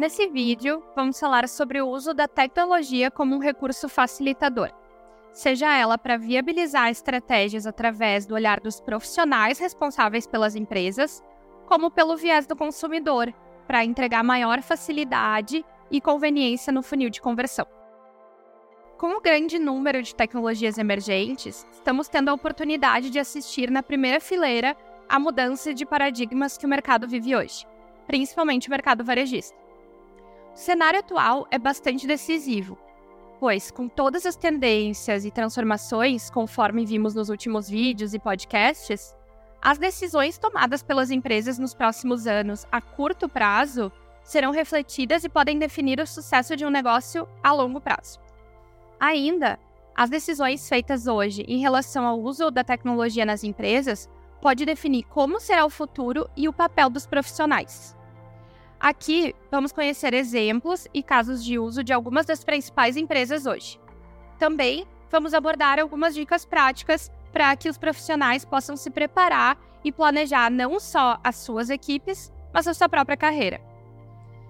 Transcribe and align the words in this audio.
Nesse 0.00 0.26
vídeo, 0.28 0.82
vamos 0.96 1.20
falar 1.20 1.46
sobre 1.46 1.78
o 1.78 1.86
uso 1.86 2.14
da 2.14 2.26
tecnologia 2.26 3.10
como 3.10 3.36
um 3.36 3.38
recurso 3.38 3.86
facilitador, 3.86 4.70
seja 5.30 5.76
ela 5.76 5.98
para 5.98 6.16
viabilizar 6.16 6.88
estratégias 6.88 7.66
através 7.66 8.24
do 8.24 8.34
olhar 8.34 8.60
dos 8.60 8.80
profissionais 8.80 9.58
responsáveis 9.58 10.26
pelas 10.26 10.56
empresas, 10.56 11.22
como 11.66 11.90
pelo 11.90 12.16
viés 12.16 12.46
do 12.46 12.56
consumidor, 12.56 13.30
para 13.66 13.84
entregar 13.84 14.24
maior 14.24 14.62
facilidade 14.62 15.62
e 15.90 16.00
conveniência 16.00 16.72
no 16.72 16.82
funil 16.82 17.10
de 17.10 17.20
conversão. 17.20 17.66
Com 18.96 19.18
o 19.18 19.20
grande 19.20 19.58
número 19.58 20.02
de 20.02 20.14
tecnologias 20.14 20.78
emergentes, 20.78 21.66
estamos 21.72 22.08
tendo 22.08 22.30
a 22.30 22.34
oportunidade 22.34 23.10
de 23.10 23.18
assistir 23.18 23.70
na 23.70 23.82
primeira 23.82 24.18
fileira 24.18 24.74
a 25.06 25.18
mudança 25.18 25.74
de 25.74 25.84
paradigmas 25.84 26.56
que 26.56 26.64
o 26.64 26.68
mercado 26.70 27.06
vive 27.06 27.36
hoje, 27.36 27.66
principalmente 28.06 28.66
o 28.66 28.70
mercado 28.70 29.04
varejista. 29.04 29.60
O 30.60 30.62
cenário 30.62 31.00
atual 31.00 31.46
é 31.50 31.58
bastante 31.58 32.06
decisivo, 32.06 32.76
pois, 33.38 33.70
com 33.70 33.88
todas 33.88 34.26
as 34.26 34.36
tendências 34.36 35.24
e 35.24 35.30
transformações, 35.30 36.28
conforme 36.28 36.84
vimos 36.84 37.14
nos 37.14 37.30
últimos 37.30 37.66
vídeos 37.66 38.12
e 38.12 38.18
podcasts, 38.18 39.16
as 39.62 39.78
decisões 39.78 40.36
tomadas 40.36 40.82
pelas 40.82 41.10
empresas 41.10 41.58
nos 41.58 41.72
próximos 41.72 42.26
anos 42.26 42.66
a 42.70 42.78
curto 42.78 43.26
prazo 43.26 43.90
serão 44.22 44.50
refletidas 44.50 45.24
e 45.24 45.30
podem 45.30 45.58
definir 45.58 45.98
o 45.98 46.06
sucesso 46.06 46.54
de 46.54 46.66
um 46.66 46.70
negócio 46.70 47.26
a 47.42 47.52
longo 47.52 47.80
prazo. 47.80 48.20
Ainda, 49.00 49.58
as 49.96 50.10
decisões 50.10 50.68
feitas 50.68 51.06
hoje 51.06 51.42
em 51.48 51.58
relação 51.60 52.04
ao 52.04 52.20
uso 52.20 52.50
da 52.50 52.62
tecnologia 52.62 53.24
nas 53.24 53.42
empresas 53.42 54.10
pode 54.42 54.66
definir 54.66 55.04
como 55.04 55.40
será 55.40 55.64
o 55.64 55.70
futuro 55.70 56.28
e 56.36 56.46
o 56.46 56.52
papel 56.52 56.90
dos 56.90 57.06
profissionais. 57.06 57.98
Aqui 58.80 59.34
vamos 59.50 59.72
conhecer 59.72 60.14
exemplos 60.14 60.88
e 60.94 61.02
casos 61.02 61.44
de 61.44 61.58
uso 61.58 61.84
de 61.84 61.92
algumas 61.92 62.24
das 62.24 62.42
principais 62.42 62.96
empresas 62.96 63.44
hoje. 63.44 63.78
Também 64.38 64.86
vamos 65.10 65.34
abordar 65.34 65.78
algumas 65.78 66.14
dicas 66.14 66.46
práticas 66.46 67.12
para 67.30 67.54
que 67.56 67.68
os 67.68 67.76
profissionais 67.76 68.42
possam 68.42 68.78
se 68.78 68.88
preparar 68.88 69.58
e 69.84 69.92
planejar 69.92 70.50
não 70.50 70.80
só 70.80 71.20
as 71.22 71.36
suas 71.36 71.68
equipes, 71.68 72.32
mas 72.54 72.66
a 72.66 72.72
sua 72.72 72.88
própria 72.88 73.18
carreira. 73.18 73.60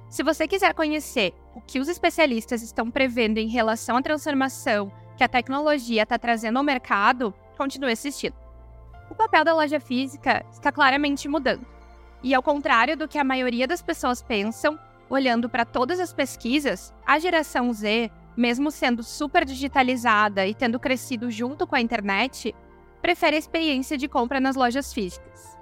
Se 0.08 0.22
você 0.22 0.46
quiser 0.46 0.74
conhecer 0.74 1.34
o 1.52 1.60
que 1.60 1.80
os 1.80 1.88
especialistas 1.88 2.62
estão 2.62 2.88
prevendo 2.88 3.38
em 3.38 3.48
relação 3.48 3.96
à 3.96 4.02
transformação 4.02 4.92
que 5.16 5.24
a 5.24 5.28
tecnologia 5.28 6.04
está 6.04 6.16
trazendo 6.16 6.56
ao 6.56 6.64
mercado, 6.64 7.34
continue 7.58 7.92
assistindo. 7.92 8.36
O 9.10 9.14
papel 9.14 9.44
da 9.44 9.54
loja 9.54 9.80
física 9.80 10.46
está 10.52 10.70
claramente 10.70 11.28
mudando. 11.28 11.79
E 12.22 12.34
ao 12.34 12.42
contrário 12.42 12.96
do 12.96 13.08
que 13.08 13.18
a 13.18 13.24
maioria 13.24 13.66
das 13.66 13.82
pessoas 13.82 14.22
pensam, 14.22 14.78
olhando 15.08 15.48
para 15.48 15.64
todas 15.64 15.98
as 15.98 16.12
pesquisas, 16.12 16.94
a 17.06 17.18
geração 17.18 17.72
Z, 17.72 18.10
mesmo 18.36 18.70
sendo 18.70 19.02
super 19.02 19.44
digitalizada 19.44 20.46
e 20.46 20.54
tendo 20.54 20.78
crescido 20.78 21.30
junto 21.30 21.66
com 21.66 21.74
a 21.74 21.80
internet, 21.80 22.54
prefere 23.02 23.36
a 23.36 23.38
experiência 23.38 23.96
de 23.96 24.06
compra 24.06 24.38
nas 24.38 24.56
lojas 24.56 24.92
físicas. 24.92 25.58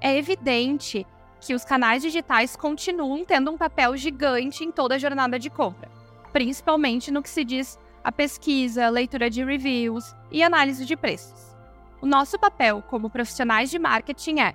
É 0.00 0.16
evidente 0.16 1.06
que 1.40 1.54
os 1.54 1.64
canais 1.64 2.02
digitais 2.02 2.56
continuam 2.56 3.24
tendo 3.24 3.50
um 3.50 3.58
papel 3.58 3.96
gigante 3.96 4.64
em 4.64 4.72
toda 4.72 4.94
a 4.94 4.98
jornada 4.98 5.38
de 5.38 5.50
compra, 5.50 5.90
principalmente 6.32 7.10
no 7.10 7.22
que 7.22 7.30
se 7.30 7.44
diz 7.44 7.78
a 8.02 8.10
pesquisa, 8.10 8.88
leitura 8.88 9.30
de 9.30 9.44
reviews 9.44 10.14
e 10.30 10.42
análise 10.42 10.84
de 10.84 10.96
preços. 10.96 11.56
O 12.00 12.06
nosso 12.06 12.38
papel 12.38 12.82
como 12.82 13.10
profissionais 13.10 13.70
de 13.70 13.78
marketing 13.78 14.40
é 14.40 14.54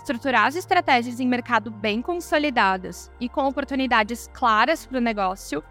estruturar 0.00 0.46
as 0.46 0.56
estratégias 0.56 1.20
em 1.20 1.28
mercado 1.28 1.70
bem 1.70 2.00
consolidadas 2.00 3.10
e 3.20 3.28
com 3.28 3.46
oportunidades 3.46 4.30
claras 4.32 4.86
para 4.86 4.96
o 4.96 5.00
negócio, 5.00 5.62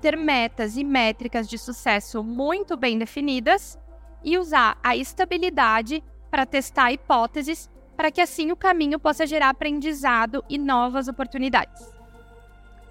ter 0.00 0.16
metas 0.16 0.76
e 0.76 0.82
métricas 0.82 1.48
de 1.48 1.56
sucesso 1.56 2.24
muito 2.24 2.76
bem 2.76 2.98
definidas 2.98 3.78
e 4.24 4.36
usar 4.36 4.76
a 4.82 4.96
estabilidade 4.96 6.02
para 6.30 6.44
testar 6.44 6.92
hipóteses 6.92 7.70
para 7.96 8.10
que 8.10 8.20
assim 8.20 8.50
o 8.50 8.56
caminho 8.56 8.98
possa 8.98 9.24
gerar 9.24 9.50
aprendizado 9.50 10.44
e 10.48 10.58
novas 10.58 11.06
oportunidades. 11.06 11.92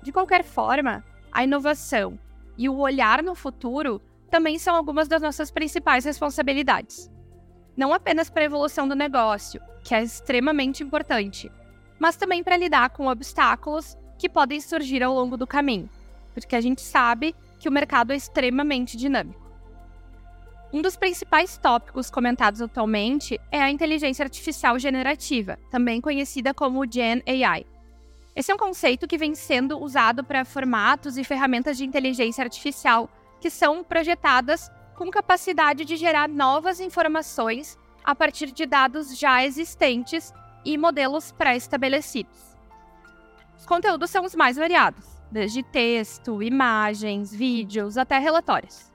De 0.01 0.13
qualquer 0.13 0.45
forma, 0.45 1.03
a 1.31 1.43
inovação 1.43 2.17
e 2.57 2.69
o 2.69 2.77
olhar 2.77 3.21
no 3.21 3.35
futuro 3.35 4.01
também 4.31 4.57
são 4.57 4.75
algumas 4.75 5.09
das 5.09 5.21
nossas 5.21 5.51
principais 5.51 6.05
responsabilidades 6.05 7.11
não 7.79 7.93
apenas 7.93 8.29
para 8.29 8.41
a 8.41 8.45
evolução 8.45 8.85
do 8.85 8.93
negócio, 8.93 9.61
que 9.85 9.95
é 9.95 10.03
extremamente 10.03 10.83
importante, 10.83 11.49
mas 11.97 12.17
também 12.17 12.43
para 12.43 12.57
lidar 12.57 12.89
com 12.89 13.07
obstáculos 13.07 13.97
que 14.17 14.27
podem 14.27 14.59
surgir 14.59 15.01
ao 15.01 15.13
longo 15.13 15.37
do 15.37 15.47
caminho, 15.47 15.89
porque 16.33 16.57
a 16.57 16.61
gente 16.61 16.81
sabe 16.81 17.33
que 17.57 17.69
o 17.69 17.71
mercado 17.71 18.11
é 18.11 18.17
extremamente 18.17 18.97
dinâmico. 18.97 19.49
Um 20.73 20.81
dos 20.81 20.97
principais 20.97 21.57
tópicos 21.57 22.09
comentados 22.09 22.61
atualmente 22.61 23.39
é 23.49 23.61
a 23.61 23.71
inteligência 23.71 24.23
artificial 24.23 24.77
generativa, 24.77 25.57
também 25.71 26.01
conhecida 26.01 26.53
como 26.53 26.85
Gen 26.85 27.23
AI. 27.25 27.65
Esse 28.35 28.51
é 28.51 28.55
um 28.55 28.57
conceito 28.57 29.07
que 29.07 29.17
vem 29.17 29.33
sendo 29.33 29.79
usado 29.79 30.21
para 30.21 30.43
formatos 30.43 31.17
e 31.17 31.23
ferramentas 31.23 31.77
de 31.77 31.85
inteligência 31.85 32.43
artificial 32.43 33.09
que 33.39 33.49
são 33.49 33.85
projetadas 33.85 34.69
com 34.99 35.09
capacidade 35.09 35.85
de 35.85 35.95
gerar 35.95 36.27
novas 36.27 36.81
informações 36.81 37.79
a 38.03 38.13
partir 38.13 38.51
de 38.51 38.65
dados 38.65 39.17
já 39.17 39.45
existentes 39.45 40.33
e 40.65 40.77
modelos 40.77 41.31
pré-estabelecidos. 41.31 42.57
Os 43.57 43.65
conteúdos 43.65 44.09
são 44.09 44.25
os 44.25 44.35
mais 44.35 44.57
variados, 44.57 45.05
desde 45.31 45.63
texto, 45.63 46.43
imagens, 46.43 47.33
vídeos 47.33 47.97
até 47.97 48.17
relatórios. 48.17 48.91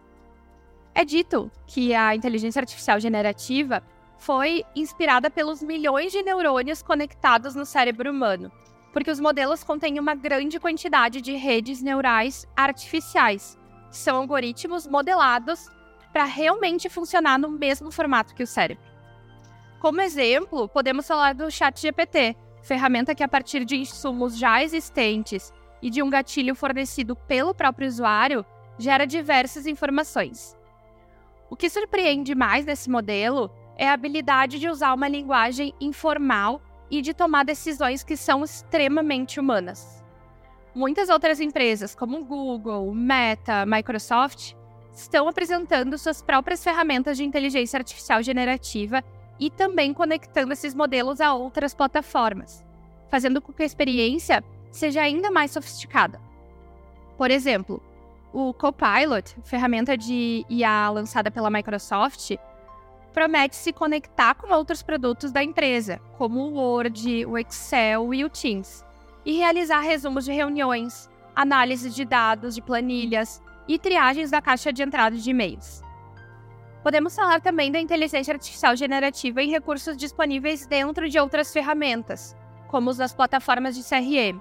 É 0.95 1.07
dito 1.07 1.51
que 1.67 1.95
a 1.95 2.15
inteligência 2.15 2.61
artificial 2.61 3.01
generativa 3.01 3.83
foi 4.19 4.63
inspirada 4.77 5.31
pelos 5.31 5.63
milhões 5.63 6.13
de 6.13 6.23
neurônios 6.23 6.83
conectados 6.83 7.55
no 7.55 7.65
cérebro 7.65 8.11
humano, 8.11 8.53
porque 8.93 9.11
os 9.11 9.19
modelos 9.19 9.65
contêm 9.65 9.99
uma 9.99 10.15
grande 10.15 10.61
quantidade 10.61 11.23
de 11.23 11.33
redes 11.33 11.81
neurais 11.81 12.47
artificiais, 12.55 13.59
que 13.91 13.97
são 13.97 14.19
algoritmos 14.19 14.87
modelados 14.87 15.73
para 16.15 16.25
realmente 16.27 16.89
funcionar 16.89 17.37
no 17.41 17.51
mesmo 17.51 17.91
formato 17.91 18.37
que 18.37 18.45
o 18.45 18.47
cérebro. 18.47 18.85
Como 19.81 20.01
exemplo, 20.01 20.69
podemos 20.69 21.09
falar 21.09 21.35
do 21.35 21.51
ChatGPT, 21.51 22.37
ferramenta 22.63 23.17
que, 23.17 23.25
a 23.25 23.29
partir 23.29 23.65
de 23.65 23.77
insumos 23.77 24.39
já 24.39 24.63
existentes 24.63 25.53
e 25.83 25.91
de 25.91 26.05
um 26.05 26.09
gatilho 26.09 26.55
fornecido 26.55 27.17
pelo 27.17 27.53
próprio 27.53 27.89
usuário, 27.89 28.47
gera 28.79 29.09
diversas 29.09 29.67
informações. 29.67 30.57
O 31.51 31.57
que 31.57 31.69
surpreende 31.69 32.33
mais 32.33 32.65
nesse 32.65 32.89
modelo 32.89 33.51
é 33.77 33.89
a 33.89 33.93
habilidade 33.93 34.61
de 34.61 34.69
usar 34.69 34.95
uma 34.95 35.09
linguagem 35.09 35.75
informal 35.81 36.63
e 36.89 37.03
de 37.03 37.13
tomar 37.13 37.45
decisões 37.45 38.05
que 38.05 38.17
são 38.17 38.45
extremamente 38.45 39.41
humanas. 39.41 40.03
Muitas 40.73 41.09
outras 41.09 41.41
empresas, 41.41 41.93
como 41.93 42.25
Google, 42.25 42.95
Meta, 42.95 43.67
Microsoft, 43.67 44.55
estão 44.95 45.29
apresentando 45.29 45.99
suas 45.99 46.23
próprias 46.23 46.63
ferramentas 46.63 47.17
de 47.17 47.25
inteligência 47.25 47.77
artificial 47.77 48.23
generativa 48.23 49.03
e 49.39 49.51
também 49.51 49.93
conectando 49.93 50.53
esses 50.53 50.75
modelos 50.75 51.21
a 51.21 51.35
outras 51.35 51.75
plataformas, 51.75 52.65
fazendo 53.11 53.43
com 53.43 53.53
que 53.53 53.63
a 53.63 53.67
experiência 53.67 54.43
seja 54.71 55.03
ainda 55.03 55.31
mais 55.31 55.51
sofisticada. 55.51 56.21
Por 57.19 57.31
exemplo, 57.31 57.83
o 58.33 58.53
Copilot, 58.53 59.37
ferramenta 59.45 59.97
de 59.97 60.45
IA 60.49 60.91
lançada 60.91 61.31
pela 61.31 61.51
Microsoft, 61.51 62.37
promete 63.13 63.55
se 63.55 63.73
conectar 63.73 64.35
com 64.35 64.53
outros 64.53 64.83
produtos 64.83 65.31
da 65.31 65.43
empresa, 65.43 66.01
como 66.19 66.41
o 66.41 66.55
Word, 66.55 67.25
o 67.27 67.39
Excel 67.39 68.13
e 68.13 68.25
o 68.25 68.29
Teams, 68.29 68.85
e 69.25 69.39
realizar 69.39 69.81
resumos 69.81 70.25
de 70.25 70.33
reuniões, 70.33 71.09
análise 71.35 71.91
de 71.91 72.05
dados 72.05 72.57
de 72.57 72.63
planilhas, 72.63 73.41
e 73.67 73.79
triagens 73.79 74.31
da 74.31 74.43
caixa 74.43 74.73
de 74.73 74.83
entrada 74.83 75.17
de 75.17 75.31
e-mails. 75.31 75.83
Podemos 76.83 77.17
falar 77.17 77.41
também 77.41 77.73
da 77.73 77.81
inteligência 77.81 78.35
artificial 78.35 78.77
generativa 78.77 79.43
em 79.43 79.51
recursos 79.51 79.97
disponíveis 79.97 80.67
dentro 80.67 81.09
de 81.09 81.19
outras 81.19 81.53
ferramentas, 81.53 82.37
como 82.69 82.91
os 82.91 82.99
das 82.99 83.15
plataformas 83.15 83.75
de 83.75 83.83
CRM. 83.83 84.39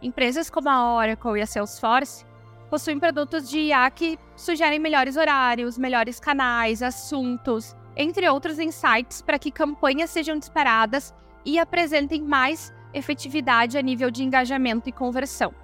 Empresas 0.00 0.48
como 0.48 0.68
a 0.68 0.94
Oracle 0.94 1.38
e 1.38 1.42
a 1.42 1.46
Salesforce 1.46 2.24
possuem 2.70 2.98
produtos 2.98 3.48
de 3.48 3.58
IA 3.58 3.90
que 3.90 4.18
sugerem 4.36 4.78
melhores 4.78 5.16
horários, 5.16 5.78
melhores 5.78 6.20
canais, 6.20 6.82
assuntos, 6.82 7.74
entre 7.96 8.28
outros 8.28 8.58
insights 8.58 9.22
para 9.22 9.38
que 9.38 9.50
campanhas 9.50 10.10
sejam 10.10 10.38
disparadas 10.38 11.14
e 11.44 11.58
apresentem 11.58 12.22
mais 12.22 12.72
efetividade 12.92 13.76
a 13.76 13.82
nível 13.82 14.10
de 14.10 14.22
engajamento 14.22 14.88
e 14.88 14.92
conversão. 14.92 15.63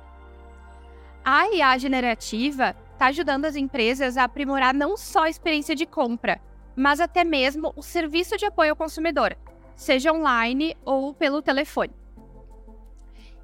A 1.25 1.49
IA 1.49 1.77
generativa 1.77 2.75
está 2.93 3.07
ajudando 3.07 3.45
as 3.45 3.57
empresas 3.57 4.17
a 4.17 4.25
aprimorar 4.25 4.73
não 4.73 4.97
só 4.97 5.25
a 5.25 5.31
experiência 5.31 5.75
de 5.75 5.85
compra, 5.85 6.41
mas 6.75 6.99
até 6.99 7.25
mesmo 7.25 7.73
o 7.77 7.83
serviço 7.83 8.37
de 8.37 8.47
apoio 8.47 8.71
ao 8.71 8.77
consumidor, 8.77 9.37
seja 9.77 10.13
online 10.13 10.75
ou 10.85 11.13
pelo 11.13 11.43
telefone. 11.43 11.93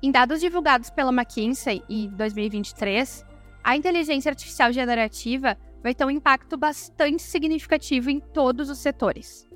Em 0.02 0.11
dados 0.11 0.40
divulgados 0.40 0.90
pela 0.90 1.12
McKinsey 1.12 1.82
em 1.88 2.08
2023, 2.08 3.25
a 3.62 3.76
inteligência 3.76 4.31
artificial 4.31 4.72
generativa 4.72 5.56
vai 5.82 5.94
ter 5.94 6.05
um 6.05 6.11
impacto 6.11 6.56
bastante 6.56 7.22
significativo 7.22 8.11
em 8.11 8.20
todos 8.20 8.70
os 8.70 8.79
setores. 8.79 9.46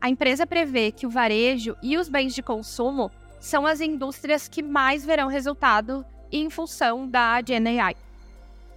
A 0.00 0.08
empresa 0.08 0.46
prevê 0.46 0.92
que 0.92 1.06
o 1.06 1.10
varejo 1.10 1.76
e 1.82 1.98
os 1.98 2.08
bens 2.08 2.34
de 2.34 2.42
consumo 2.42 3.10
são 3.38 3.66
as 3.66 3.80
indústrias 3.80 4.48
que 4.48 4.62
mais 4.62 5.04
verão 5.04 5.28
resultado 5.28 6.04
em 6.32 6.50
função 6.50 7.08
da 7.08 7.40
GenAI. 7.42 7.96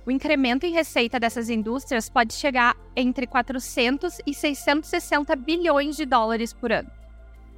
O 0.06 0.12
incremento 0.12 0.66
em 0.66 0.74
receita 0.74 1.20
dessas 1.20 1.50
indústrias 1.50 2.10
pode 2.10 2.34
chegar 2.34 2.76
entre 2.96 3.26
400 3.26 4.20
e 4.26 4.34
660 4.34 5.36
bilhões 5.36 5.96
de 5.96 6.06
dólares 6.06 6.52
por 6.52 6.72
ano. 6.72 6.92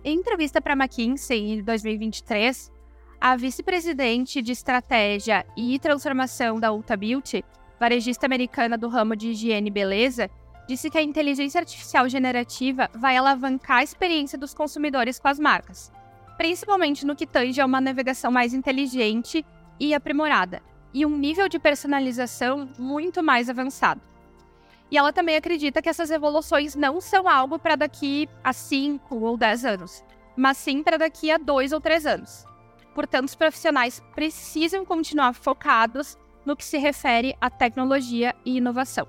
Em 0.04 0.20
entrevista 0.20 0.62
para 0.62 0.74
McKinsey 0.74 1.54
em 1.54 1.64
2023, 1.64 2.72
a 3.20 3.36
vice-presidente 3.36 4.42
de 4.42 4.52
estratégia 4.52 5.44
e 5.58 5.80
transformação 5.80 6.60
da 6.60 6.72
Ulta 6.72 6.96
Beauty, 6.96 7.44
varejista 7.80 8.28
americana 8.28 8.78
do 8.78 8.88
ramo 8.88 9.16
de 9.16 9.30
higiene 9.30 9.70
e 9.70 9.74
beleza, 9.74 10.30
disse 10.68 10.90
que 10.92 10.98
a 10.98 11.02
inteligência 11.02 11.60
artificial 11.60 12.08
generativa 12.08 12.90
vai 12.94 13.18
alavancar 13.18 13.78
a 13.78 13.84
experiência 13.84 14.38
dos 14.38 14.54
consumidores 14.54 15.20
com 15.20 15.28
as 15.28 15.40
marcas, 15.40 15.92
principalmente 16.38 17.06
no 17.06 17.16
que 17.16 17.26
tange 17.26 17.60
a 17.60 17.66
uma 17.66 17.82
navegação 17.82 18.32
mais 18.32 18.54
inteligente 18.54 19.44
e 19.80 19.94
aprimorada, 19.94 20.62
e 20.94 21.06
um 21.06 21.18
nível 21.18 21.50
de 21.50 21.60
personalização 21.60 22.70
muito 22.78 23.22
mais 23.22 23.50
avançado. 23.50 24.02
E 24.90 24.98
ela 24.98 25.12
também 25.12 25.36
acredita 25.36 25.82
que 25.82 25.90
essas 25.90 26.12
evoluções 26.12 26.76
não 26.76 27.02
são 27.02 27.28
algo 27.28 27.58
para 27.58 27.76
daqui 27.76 28.30
a 28.44 28.54
5 28.54 29.16
ou 29.16 29.38
10 29.38 29.66
anos, 29.66 30.04
mas 30.36 30.58
sim 30.58 30.84
para 30.84 30.98
daqui 30.98 31.32
a 31.32 31.38
2 31.38 31.74
ou 31.74 31.82
3 31.82 32.06
anos. 32.06 32.46
Portanto, 32.94 33.28
os 33.28 33.36
profissionais 33.36 34.02
precisam 34.14 34.86
continuar 34.86 35.34
focados 35.34 36.18
no 36.46 36.56
que 36.56 36.64
se 36.64 36.78
refere 36.78 37.36
à 37.42 37.50
tecnologia 37.50 38.36
e 38.46 38.58
inovação. 38.58 39.08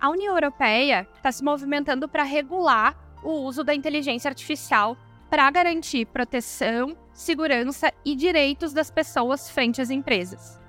A 0.00 0.10
União 0.10 0.34
Europeia 0.34 1.06
está 1.14 1.30
se 1.30 1.44
movimentando 1.44 2.08
para 2.08 2.24
regular 2.24 2.96
o 3.22 3.30
uso 3.42 3.62
da 3.62 3.74
inteligência 3.74 4.28
artificial 4.28 4.96
para 5.30 5.48
garantir 5.50 6.06
proteção, 6.06 6.96
segurança 7.12 7.92
e 8.04 8.14
direitos 8.16 8.72
das 8.72 8.90
pessoas 8.90 9.50
frente 9.50 9.80
às 9.80 9.90
empresas. 9.90 10.60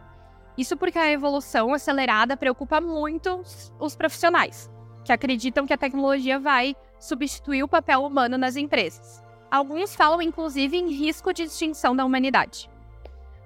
Isso 0.57 0.77
porque 0.77 0.99
a 0.99 1.11
evolução 1.11 1.73
acelerada 1.73 2.37
preocupa 2.37 2.79
muito 2.79 3.41
os 3.79 3.95
profissionais, 3.95 4.69
que 5.03 5.11
acreditam 5.11 5.65
que 5.65 5.73
a 5.73 5.77
tecnologia 5.77 6.39
vai 6.39 6.75
substituir 6.99 7.63
o 7.63 7.67
papel 7.67 8.03
humano 8.03 8.37
nas 8.37 8.55
empresas. 8.55 9.23
Alguns 9.49 9.95
falam 9.95 10.21
inclusive 10.21 10.77
em 10.77 10.91
risco 10.91 11.33
de 11.33 11.43
extinção 11.43 11.95
da 11.95 12.05
humanidade. 12.05 12.69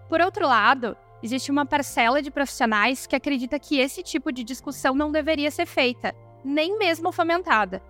Por 0.10 0.22
outro 0.22 0.46
lado, 0.48 0.96
existe 1.22 1.52
uma 1.52 1.66
parcela 1.66 2.22
de 2.22 2.32
profissionais 2.32 3.06
que 3.06 3.16
acredita 3.16 3.60
que 3.60 3.80
esse 3.80 4.04
tipo 4.04 4.32
de 4.32 4.44
discussão 4.44 4.94
não 4.94 5.12
deveria 5.12 5.52
ser 5.52 5.66
feita, 5.66 6.16
nem 6.44 6.78
mesmo 6.78 7.12
fomentada. 7.12 7.82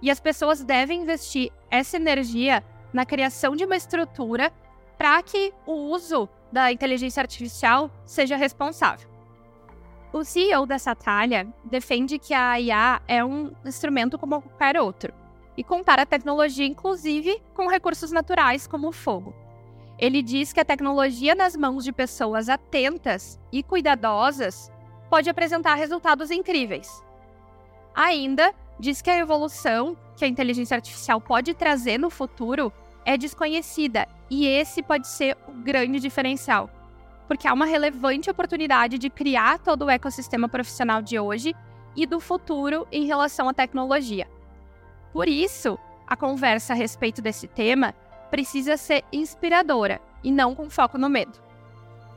E 0.00 0.10
as 0.10 0.20
pessoas 0.20 0.62
devem 0.62 1.02
investir 1.02 1.50
essa 1.70 1.96
energia 1.96 2.64
na 2.92 3.04
criação 3.04 3.54
de 3.54 3.64
uma 3.64 3.76
estrutura 3.76 4.52
para 4.96 5.22
que 5.22 5.52
o 5.66 5.72
uso 5.72 6.28
da 6.50 6.72
inteligência 6.72 7.20
artificial 7.20 7.90
seja 8.04 8.36
responsável. 8.36 9.08
O 10.12 10.24
CEO 10.24 10.64
da 10.64 10.78
Satalha 10.78 11.46
defende 11.64 12.18
que 12.18 12.32
a 12.32 12.58
IA 12.58 13.02
é 13.06 13.24
um 13.24 13.52
instrumento 13.64 14.18
como 14.18 14.40
qualquer 14.40 14.80
outro 14.80 15.12
e 15.56 15.62
compara 15.62 16.02
a 16.02 16.06
tecnologia, 16.06 16.66
inclusive, 16.66 17.42
com 17.54 17.68
recursos 17.68 18.10
naturais 18.10 18.66
como 18.66 18.88
o 18.88 18.92
fogo. 18.92 19.34
Ele 19.98 20.22
diz 20.22 20.52
que 20.52 20.60
a 20.60 20.64
tecnologia 20.64 21.34
nas 21.34 21.56
mãos 21.56 21.84
de 21.84 21.92
pessoas 21.92 22.48
atentas 22.48 23.38
e 23.52 23.62
cuidadosas 23.62 24.72
pode 25.10 25.28
apresentar 25.28 25.74
resultados 25.74 26.30
incríveis. 26.30 27.02
Ainda 27.94 28.54
diz 28.78 29.02
que 29.02 29.10
a 29.10 29.18
evolução 29.18 29.96
que 30.18 30.24
a 30.24 30.28
inteligência 30.28 30.74
artificial 30.74 31.20
pode 31.20 31.54
trazer 31.54 31.96
no 31.96 32.10
futuro 32.10 32.72
é 33.04 33.16
desconhecida 33.16 34.06
e 34.28 34.46
esse 34.46 34.82
pode 34.82 35.06
ser 35.06 35.36
o 35.46 35.52
grande 35.52 36.00
diferencial, 36.00 36.68
porque 37.26 37.46
há 37.46 37.54
uma 37.54 37.64
relevante 37.64 38.28
oportunidade 38.28 38.98
de 38.98 39.08
criar 39.08 39.58
todo 39.60 39.84
o 39.84 39.90
ecossistema 39.90 40.48
profissional 40.48 41.00
de 41.00 41.18
hoje 41.18 41.54
e 41.96 42.04
do 42.04 42.20
futuro 42.20 42.86
em 42.92 43.06
relação 43.06 43.48
à 43.48 43.54
tecnologia. 43.54 44.28
Por 45.12 45.28
isso, 45.28 45.78
a 46.06 46.16
conversa 46.16 46.72
a 46.72 46.76
respeito 46.76 47.22
desse 47.22 47.46
tema 47.46 47.94
precisa 48.30 48.76
ser 48.76 49.04
inspiradora 49.12 50.00
e 50.22 50.30
não 50.30 50.54
com 50.54 50.68
foco 50.68 50.98
no 50.98 51.08
medo. 51.08 51.38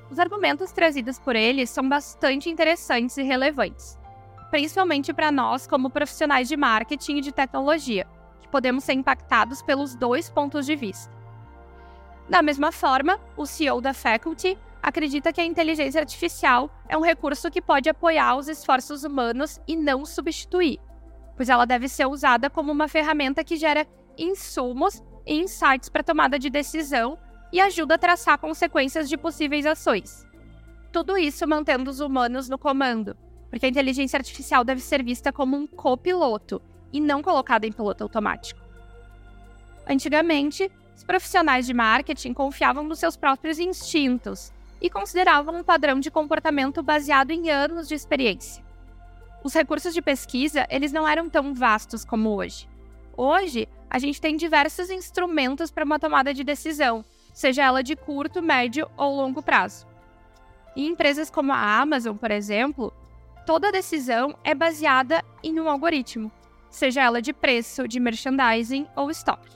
Os 0.09 0.19
argumentos 0.19 0.71
trazidos 0.71 1.18
por 1.18 1.36
ele 1.36 1.65
são 1.65 1.88
bastante 1.88 2.50
interessantes 2.50 3.15
e 3.15 3.24
relevantes, 3.24 3.98
principalmente 4.51 5.12
para 5.13 5.31
nós 5.31 5.65
como 5.65 5.89
profissionais 5.89 6.48
de 6.48 6.56
marketing 6.56 7.18
e 7.18 7.21
de 7.21 7.31
tecnologia 7.31 8.06
podemos 8.51 8.83
ser 8.83 8.94
impactados 8.94 9.62
pelos 9.62 9.95
dois 9.95 10.30
pontos 10.30 10.65
de 10.65 10.75
vista. 10.75 11.12
Da 12.30 12.42
mesma 12.42 12.71
forma, 12.71 13.19
o 13.36 13.45
CEO 13.45 13.81
da 13.81 13.94
Faculty 13.94 14.57
acredita 14.83 15.31
que 15.31 15.42
a 15.42 15.45
inteligência 15.45 16.01
artificial 16.01 16.69
é 16.88 16.98
um 16.98 17.01
recurso 17.01 17.50
que 17.50 17.62
pode 17.62 17.89
apoiar 17.89 18.36
os 18.36 18.48
esforços 18.48 19.03
humanos 19.03 19.59
e 19.68 19.75
não 19.75 20.06
substituir, 20.06 20.80
pois 21.36 21.50
ela 21.50 21.65
deve 21.65 21.88
ser 21.88 22.06
usada 22.06 22.50
como 22.50 22.71
uma 22.71 22.88
ferramenta 22.88 23.44
que 23.44 23.56
gera 23.56 23.88
insumos 24.18 25.01
e 25.25 25.39
insights 25.39 25.89
para 25.89 26.03
tomada 26.03 26.38
de 26.38 26.50
decisão 26.50 27.18
e 27.51 27.59
ajuda 27.59 27.95
a 27.95 27.98
traçar 27.98 28.38
consequências 28.38 29.09
de 29.09 29.18
possíveis 29.18 29.65
ações. 29.65 30.25
Tudo 30.92 31.18
isso 31.18 31.48
mantendo 31.48 31.89
os 31.89 32.00
humanos 32.00 32.50
no 32.50 32.57
comando, 32.57 33.15
porque 33.51 33.65
a 33.65 33.69
inteligência 33.69 34.18
artificial 34.18 34.63
deve 34.63 34.81
ser 34.81 35.03
vista 35.03 35.31
como 35.31 35.57
um 35.57 35.68
copiloto 35.68 36.62
e 36.92 37.01
não 37.01 37.21
colocada 37.21 37.68
em 37.68 37.71
piloto 37.71 38.03
automático. 38.03 38.62
Antigamente, 39.86 40.71
os 40.95 41.03
profissionais 41.03 41.65
de 41.65 41.74
marketing 41.74 42.33
confiavam 42.33 42.83
nos 42.83 43.00
seus 43.00 43.18
próprios 43.18 43.59
instintos 43.59 44.53
e 44.81 44.89
consideravam 44.89 45.57
um 45.57 45.63
padrão 45.63 46.00
de 46.00 46.09
comportamento 46.09 46.81
baseado 46.81 47.31
em 47.31 47.50
anos 47.50 47.89
de 47.89 47.93
experiência. 47.93 48.63
Os 49.43 49.53
recursos 49.53 49.93
de 49.93 50.01
pesquisa, 50.01 50.65
eles 50.70 50.93
não 50.93 51.08
eram 51.08 51.29
tão 51.29 51.53
vastos 51.53 52.05
como 52.05 52.29
hoje. 52.29 52.70
Hoje, 53.17 53.67
a 53.89 54.00
gente 54.00 54.22
tem 54.22 54.38
diversos 54.38 54.89
instrumentos 54.89 55.70
para 55.70 55.84
uma 55.84 56.00
tomada 56.00 56.34
de 56.34 56.43
decisão, 56.43 57.03
seja 57.34 57.63
ela 57.63 57.84
de 57.84 57.98
curto, 57.98 58.41
médio 58.41 58.89
ou 58.96 59.13
longo 59.13 59.43
prazo. 59.43 59.86
Em 60.74 60.88
empresas 60.88 61.29
como 61.29 61.51
a 61.51 61.81
Amazon, 61.81 62.15
por 62.15 62.31
exemplo, 62.31 62.93
toda 63.45 63.71
decisão 63.71 64.36
é 64.43 64.53
baseada 64.53 65.24
em 65.43 65.60
um 65.60 65.69
algoritmo 65.69 66.31
seja 66.71 67.01
ela 67.01 67.21
de 67.21 67.33
preço, 67.33 67.88
de 67.88 68.00
merchandising 68.00 68.88
ou 68.95 69.12
estoque. 69.12 69.51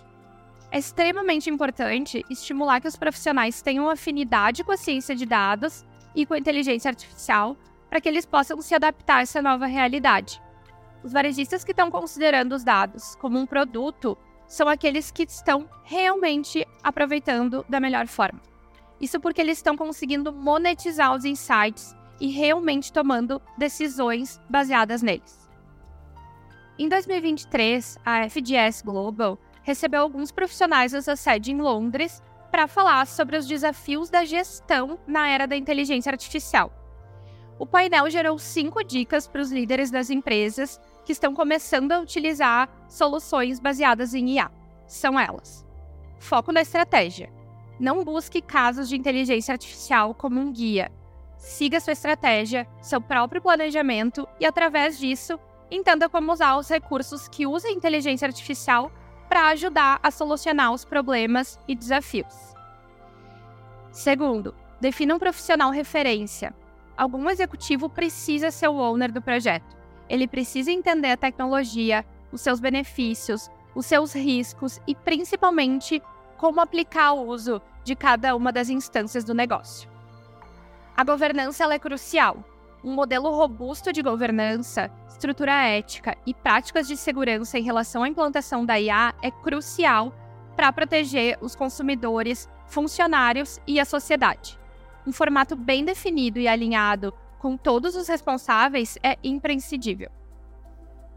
É 0.70 0.78
extremamente 0.78 1.50
importante 1.50 2.24
estimular 2.30 2.82
que 2.82 2.88
os 2.88 2.98
profissionais 2.98 3.62
tenham 3.62 3.90
afinidade 3.90 4.64
com 4.64 4.74
a 4.74 4.78
ciência 4.78 5.16
de 5.16 5.26
dados 5.26 5.86
e 6.14 6.26
com 6.26 6.34
a 6.34 6.38
inteligência 6.38 6.90
artificial 6.90 7.56
para 7.90 8.02
que 8.02 8.10
eles 8.10 8.26
possam 8.26 8.62
se 8.62 8.76
adaptar 8.76 9.18
a 9.18 9.22
essa 9.22 9.42
nova 9.42 9.66
realidade. 9.66 10.42
Os 11.02 11.14
varejistas 11.14 11.64
que 11.64 11.72
estão 11.72 11.90
considerando 11.90 12.54
os 12.54 12.64
dados 12.64 13.16
como 13.16 13.40
um 13.40 13.46
produto 13.46 14.18
são 14.48 14.68
aqueles 14.68 15.12
que 15.12 15.24
estão 15.24 15.70
realmente 15.84 16.68
aproveitando 16.84 17.66
da 17.70 17.80
melhor 17.80 18.08
forma. 18.08 18.42
Isso 19.00 19.20
porque 19.20 19.40
eles 19.40 19.58
estão 19.58 19.78
conseguindo 19.78 20.34
monetizar 20.34 21.14
os 21.16 21.26
insights 21.26 21.95
e 22.20 22.28
realmente 22.28 22.92
tomando 22.92 23.42
decisões 23.58 24.42
baseadas 24.50 25.02
neles. 25.02 25.50
Em 26.78 26.90
2023, 26.90 27.98
a 28.06 28.30
FGS 28.30 28.84
Global 28.84 29.40
recebeu 29.64 30.02
alguns 30.02 30.32
profissionais 30.32 30.92
da 30.92 31.16
sede 31.16 31.52
em 31.52 31.62
Londres 31.62 32.22
para 32.52 32.68
falar 32.68 33.08
sobre 33.08 33.38
os 33.38 33.48
desafios 33.48 34.10
da 34.10 34.24
gestão 34.24 35.00
na 35.08 35.28
era 35.28 35.46
da 35.48 35.56
inteligência 35.56 36.12
artificial. 36.12 36.72
O 37.58 37.66
painel 37.66 38.10
gerou 38.10 38.38
cinco 38.38 38.84
dicas 38.84 39.28
para 39.28 39.42
os 39.42 39.52
líderes 39.52 39.90
das 39.90 40.10
empresas 40.10 40.80
que 41.06 41.14
estão 41.14 41.34
começando 41.34 41.94
a 41.94 42.00
utilizar 42.00 42.70
soluções 42.90 43.60
baseadas 43.60 44.14
em 44.14 44.32
IA. 44.32 44.52
São 44.86 45.18
elas: 45.20 45.66
foco 46.20 46.52
na 46.52 46.62
estratégia. 46.62 47.32
Não 47.80 48.04
busque 48.04 48.42
casos 48.42 48.90
de 48.90 48.96
inteligência 48.96 49.54
artificial 49.54 50.14
como 50.14 50.40
um 50.40 50.52
guia. 50.52 50.92
Siga 51.46 51.80
sua 51.80 51.94
estratégia, 51.94 52.68
seu 52.82 53.00
próprio 53.00 53.40
planejamento 53.40 54.28
e, 54.40 54.48
através 54.48 54.98
disso, 54.98 55.40
entenda 55.70 56.10
como 56.10 56.34
usar 56.34 56.58
os 56.58 56.68
recursos 56.68 57.28
que 57.28 57.46
usa 57.46 57.68
a 57.68 57.72
inteligência 57.72 58.28
artificial 58.28 58.92
para 59.30 59.50
ajudar 59.50 60.00
a 60.02 60.10
solucionar 60.10 60.74
os 60.74 60.84
problemas 60.84 61.60
e 61.68 61.76
desafios. 61.76 62.34
Segundo, 63.92 64.56
defina 64.82 65.14
um 65.14 65.20
profissional 65.20 65.70
referência. 65.70 66.52
Algum 66.98 67.30
executivo 67.30 67.90
precisa 67.90 68.50
ser 68.50 68.68
o 68.68 68.80
owner 68.80 69.12
do 69.12 69.22
projeto. 69.22 69.78
Ele 70.10 70.28
precisa 70.28 70.72
entender 70.72 71.12
a 71.12 71.18
tecnologia, 71.18 72.04
os 72.32 72.42
seus 72.42 72.60
benefícios, 72.60 73.52
os 73.76 73.86
seus 73.86 74.16
riscos 74.16 74.82
e, 74.88 74.96
principalmente, 74.96 76.02
como 76.38 76.60
aplicar 76.60 77.14
o 77.14 77.28
uso 77.28 77.62
de 77.84 77.96
cada 77.96 78.36
uma 78.36 78.52
das 78.52 78.68
instâncias 78.68 79.24
do 79.24 79.36
negócio. 79.36 79.95
A 80.98 81.04
governança 81.04 81.66
é 81.74 81.78
crucial. 81.78 82.42
Um 82.82 82.94
modelo 82.94 83.30
robusto 83.30 83.92
de 83.92 84.02
governança, 84.02 84.90
estrutura 85.10 85.52
ética 85.52 86.18
e 86.26 86.34
práticas 86.34 86.88
de 86.88 86.96
segurança 86.96 87.60
em 87.60 87.64
relação 87.64 88.02
à 88.02 88.08
implantação 88.08 88.66
da 88.66 88.80
IA 88.80 89.14
é 89.22 89.30
crucial 89.30 90.16
para 90.56 90.72
proteger 90.72 91.38
os 91.42 91.54
consumidores, 91.54 92.48
funcionários 92.68 93.60
e 93.68 93.78
a 93.78 93.84
sociedade. 93.84 94.58
Um 95.06 95.12
formato 95.12 95.54
bem 95.54 95.84
definido 95.84 96.40
e 96.40 96.48
alinhado 96.48 97.14
com 97.40 97.58
todos 97.58 97.98
os 97.98 98.08
responsáveis 98.08 98.98
é 99.04 99.18
imprescindível. 99.22 100.10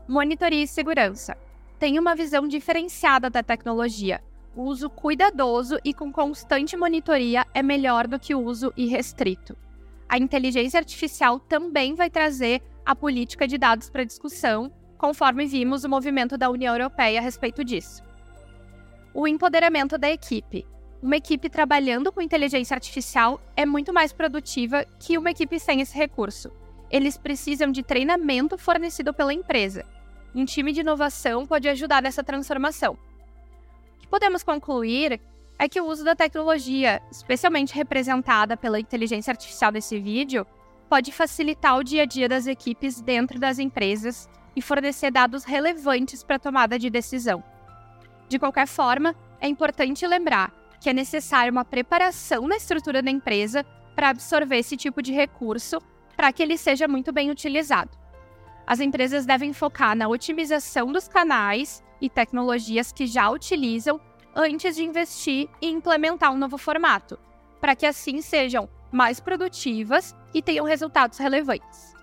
Monitoria 0.08 0.64
e 0.64 0.66
segurança. 0.66 1.38
Tem 1.78 2.00
uma 2.00 2.16
visão 2.16 2.49
diferenciada 2.49 3.30
da 3.30 3.44
tecnologia. 3.44 4.20
O 4.56 4.62
uso 4.62 4.90
cuidadoso 4.90 5.78
e 5.85 5.94
com 5.94 6.11
constante 6.11 6.76
monitoria 6.76 7.47
é 7.54 7.62
melhor 7.62 8.08
do 8.08 8.18
que 8.18 8.35
o 8.35 8.40
uso 8.40 8.73
irrestrito. 8.76 9.56
A 10.08 10.18
inteligência 10.18 10.78
artificial 10.78 11.38
também 11.38 11.94
vai 11.94 12.08
trazer 12.08 12.62
a 12.84 12.94
política 12.94 13.46
de 13.46 13.58
dados 13.58 13.90
para 13.90 14.04
discussão, 14.04 14.72
conforme 14.96 15.46
vimos 15.46 15.84
o 15.84 15.88
movimento 15.88 16.38
da 16.38 16.48
União 16.50 16.74
Europeia 16.74 17.20
a 17.20 17.22
respeito 17.22 17.62
disso 17.62 18.08
o 19.18 19.26
empoderamento 19.26 19.98
da 19.98 20.08
equipe. 20.08 20.64
Uma 21.02 21.16
equipe 21.16 21.50
trabalhando 21.50 22.12
com 22.12 22.22
inteligência 22.22 22.74
artificial 22.74 23.40
é 23.56 23.66
muito 23.66 23.92
mais 23.92 24.12
produtiva 24.12 24.84
que 24.98 25.18
uma 25.18 25.32
equipe 25.32 25.58
sem 25.58 25.80
esse 25.80 25.96
recurso. 25.96 26.52
Eles 26.88 27.16
precisam 27.16 27.72
de 27.72 27.82
treinamento 27.82 28.56
fornecido 28.56 29.12
pela 29.12 29.34
empresa. 29.34 29.84
Um 30.32 30.44
time 30.44 30.72
de 30.72 30.82
inovação 30.82 31.44
pode 31.46 31.68
ajudar 31.68 32.00
nessa 32.00 32.22
transformação. 32.22 32.96
Podemos 34.08 34.44
concluir 34.44 35.20
é 35.58 35.68
que 35.68 35.80
o 35.80 35.86
uso 35.86 36.04
da 36.04 36.14
tecnologia, 36.14 37.02
especialmente 37.10 37.74
representada 37.74 38.56
pela 38.56 38.78
inteligência 38.78 39.32
artificial 39.32 39.72
desse 39.72 39.98
vídeo, 39.98 40.46
pode 40.88 41.10
facilitar 41.10 41.76
o 41.76 41.82
dia 41.82 42.04
a 42.04 42.06
dia 42.06 42.28
das 42.28 42.46
equipes 42.46 43.00
dentro 43.00 43.38
das 43.38 43.58
empresas 43.58 44.28
e 44.54 44.62
fornecer 44.62 45.10
dados 45.10 45.44
relevantes 45.44 46.22
para 46.22 46.36
a 46.36 46.38
tomada 46.38 46.78
de 46.78 46.88
decisão. 46.88 47.42
De 48.28 48.38
qualquer 48.38 48.66
forma, 48.66 49.14
é 49.40 49.48
importante 49.48 50.06
lembrar 50.06 50.52
que 50.80 50.88
é 50.88 50.92
necessária 50.92 51.50
uma 51.50 51.64
preparação 51.64 52.46
na 52.46 52.56
estrutura 52.56 53.02
da 53.02 53.10
empresa 53.10 53.64
para 53.96 54.10
absorver 54.10 54.58
esse 54.58 54.76
tipo 54.76 55.02
de 55.02 55.12
recurso 55.12 55.80
para 56.16 56.32
que 56.32 56.42
ele 56.42 56.56
seja 56.56 56.86
muito 56.86 57.12
bem 57.12 57.30
utilizado. 57.30 57.90
As 58.66 58.80
empresas 58.80 59.26
devem 59.26 59.52
focar 59.52 59.96
na 59.96 60.08
otimização 60.08 60.92
dos 60.92 61.08
canais 61.08 61.82
e 62.00 62.08
tecnologias 62.08 62.92
que 62.92 63.06
já 63.06 63.28
utilizam 63.28 64.00
antes 64.35 64.76
de 64.76 64.85
investir 64.85 65.49
e 65.61 65.68
implementar 65.68 66.32
um 66.32 66.38
novo 66.38 66.58
formato, 66.58 67.18
para 67.61 67.75
que 67.75 67.87
assim 67.87 68.20
sejam 68.20 68.68
mais 68.90 69.20
produtivas 69.20 70.14
e 70.32 70.40
tenham 70.40 70.64
resultados 70.64 71.18
relevantes. 71.18 71.94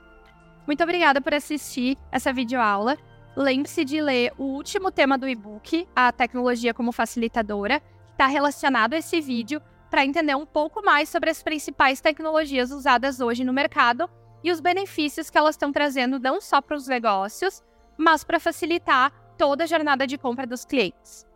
Muito 0.68 0.84
obrigada 0.84 1.22
por 1.22 1.34
assistir 1.34 1.98
essa 2.12 2.34
videoaula 2.34 2.98
Lembre-se 3.36 3.84
de 3.84 4.00
ler 4.00 4.32
o 4.38 4.44
último 4.44 4.90
tema 4.90 5.18
do 5.18 5.28
e-book, 5.28 5.86
A 5.94 6.10
Tecnologia 6.10 6.74
como 6.74 6.94
Facilitadora, 6.94 7.82
que 7.82 8.12
está 8.14 8.28
relacionado 8.28 8.94
a 8.94 8.98
esse 8.98 9.20
vídeo, 9.20 9.62
para 9.90 10.06
entender 10.06 10.36
um 10.36 10.46
pouco 10.46 10.82
mais 10.82 11.10
sobre 11.10 11.30
as 11.30 11.44
principais 11.44 12.00
tecnologias 12.00 12.72
usadas 12.72 13.20
hoje 13.20 13.44
no 13.44 13.52
mercado 13.52 14.10
e 14.42 14.52
os 14.52 14.62
benefícios 14.62 15.30
que 15.30 15.38
elas 15.38 15.56
estão 15.56 15.72
trazendo 15.72 16.18
não 16.18 16.40
só 16.40 16.62
para 16.62 16.78
os 16.78 16.88
negócios, 16.88 17.62
mas 17.98 18.24
para 18.24 18.40
facilitar 18.40 19.12
toda 19.38 19.66
a 19.66 19.68
jornada 19.68 20.08
de 20.08 20.18
compra 20.18 20.48
dos 20.48 20.64
clientes. 20.64 21.28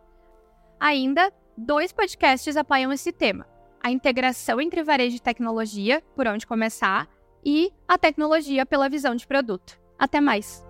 Ainda, 0.80 1.30
dois 1.56 1.92
podcasts 1.92 2.56
apoiam 2.56 2.90
esse 2.90 3.12
tema: 3.12 3.46
a 3.82 3.90
integração 3.90 4.58
entre 4.60 4.82
varejo 4.82 5.16
e 5.16 5.20
tecnologia, 5.20 6.02
por 6.16 6.26
onde 6.26 6.46
começar, 6.46 7.06
e 7.44 7.70
a 7.86 7.98
tecnologia 7.98 8.64
pela 8.64 8.88
visão 8.88 9.14
de 9.14 9.26
produto. 9.26 9.78
Até 9.98 10.20
mais! 10.20 10.69